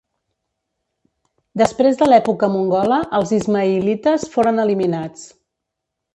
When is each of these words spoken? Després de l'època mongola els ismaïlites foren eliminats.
Després 1.61 1.99
de 1.99 2.07
l'època 2.07 2.49
mongola 2.55 2.99
els 3.19 3.35
ismaïlites 3.39 4.27
foren 4.39 4.65
eliminats. 4.67 5.29